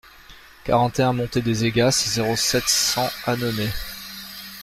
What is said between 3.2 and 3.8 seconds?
Annonay